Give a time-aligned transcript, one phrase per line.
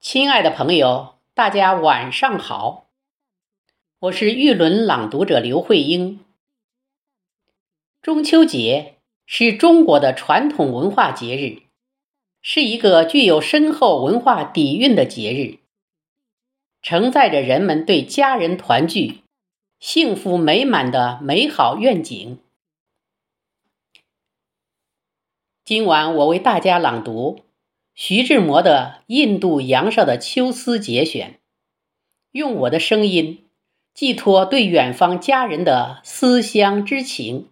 [0.00, 2.86] 亲爱的朋友，大家晚上好，
[3.98, 6.24] 我是玉轮朗读者刘慧英。
[8.00, 11.64] 中秋节是中国的传统文化节日，
[12.40, 15.58] 是一个具有深厚文化底蕴的节日，
[16.80, 19.20] 承载着人们对家人团聚、
[19.78, 22.38] 幸福美满的美好愿景。
[25.62, 27.40] 今晚我为大家朗读。
[28.02, 31.38] 徐志摩的《印度洋上的秋思》节选，
[32.30, 33.50] 用我的声音
[33.92, 37.50] 寄托对远方家人的思乡之情，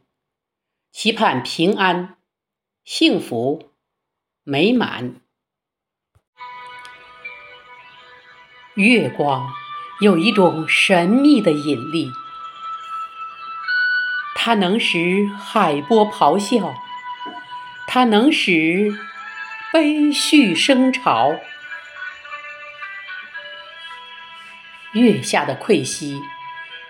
[0.91, 2.17] 期盼平安、
[2.83, 3.73] 幸福、
[4.43, 5.21] 美满。
[8.75, 9.53] 月光
[10.01, 12.09] 有一种神秘的引力，
[14.35, 16.75] 它能使海波咆哮，
[17.87, 18.99] 它能使。
[19.71, 21.39] 悲绪声潮，
[24.93, 26.19] 月下的愧兮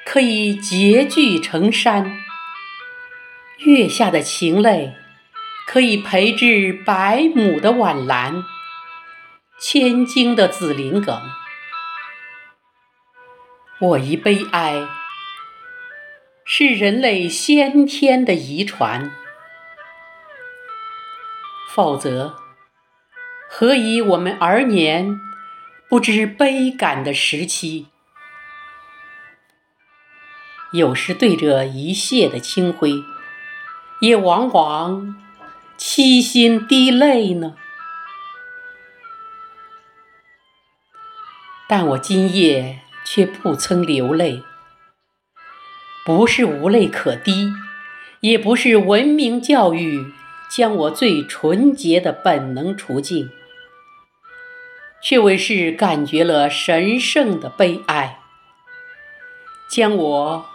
[0.06, 2.16] 可以结聚成山，
[3.58, 4.94] 月下的情泪
[5.66, 8.44] 可以培植百亩的晚兰，
[9.58, 11.20] 千茎的紫林梗。
[13.80, 14.86] 我一悲哀，
[16.44, 19.10] 是人类先天的遗传，
[21.74, 22.47] 否则。
[23.50, 25.18] 何以我们儿年
[25.88, 27.86] 不知悲感的时期，
[30.72, 33.02] 有时对着一泻的清辉，
[34.00, 35.16] 也往往
[35.78, 37.54] 凄心滴泪呢？
[41.66, 44.42] 但我今夜却不曾流泪，
[46.04, 47.50] 不是无泪可滴，
[48.20, 50.12] 也不是文明教育
[50.50, 53.30] 将我最纯洁的本能除尽。
[55.02, 58.18] 却为是感觉了神圣的悲哀，
[59.70, 60.46] 将我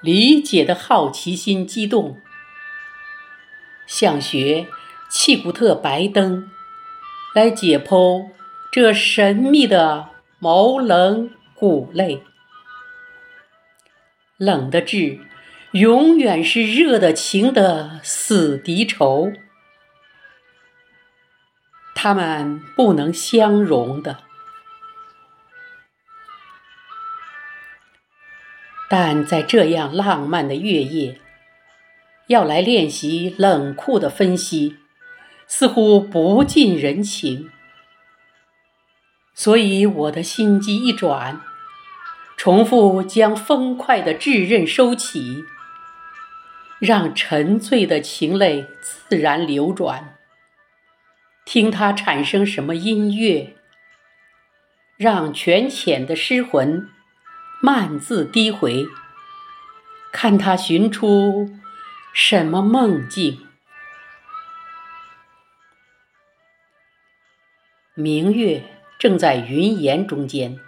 [0.00, 2.18] 理解的好奇心激动，
[3.86, 4.66] 想学
[5.08, 6.50] 契古特白灯
[7.34, 8.26] 来解剖
[8.72, 10.08] 这神秘的
[10.40, 12.22] 毛冷骨类。
[14.36, 15.20] 冷的志，
[15.70, 19.32] 永远是热的情的死敌仇。
[21.94, 24.18] 他们不能相容的，
[28.90, 31.20] 但在这样浪漫的月夜，
[32.26, 34.76] 要来练习冷酷的分析，
[35.46, 37.50] 似乎不近人情。
[39.32, 41.40] 所以我的心机一转，
[42.36, 45.44] 重复将风快的炙刃收起，
[46.78, 50.18] 让沉醉的情泪自然流转。
[51.44, 53.54] 听它产生什么音乐，
[54.96, 56.88] 让泉浅的诗魂
[57.60, 58.86] 慢自低回，
[60.12, 61.50] 看它寻出
[62.14, 63.46] 什么梦境。
[67.94, 68.64] 明月
[68.98, 70.58] 正在云岩中间，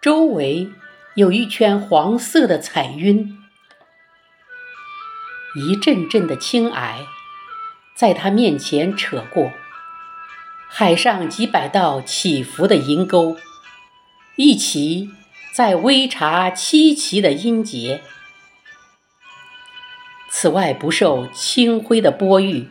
[0.00, 0.70] 周围
[1.14, 3.36] 有一圈黄色的彩云，
[5.56, 7.06] 一阵阵的青霭
[7.96, 9.50] 在它面前扯过。
[10.76, 13.36] 海上几百道起伏的银钩，
[14.34, 15.08] 一齐
[15.54, 18.02] 在微察凄奇的音节。
[20.28, 22.70] 此外，不受清辉的波玉，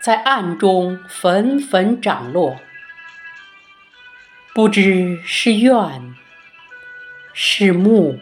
[0.00, 2.58] 在暗中纷纷涨落，
[4.52, 6.16] 不知是怨
[7.32, 8.18] 是慕。